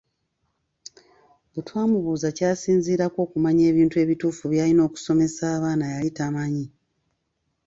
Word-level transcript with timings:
Bwe 1.51 1.61
twamubuuza 1.67 2.27
ky’asinziirako 2.37 3.17
okumanya 3.25 3.63
ebintu 3.71 3.95
ebituufu 4.03 4.43
by’alina 4.51 4.81
okusomesa 4.87 5.43
abaana 5.55 5.85
yali 5.93 6.09
tamanyi. 6.17 6.65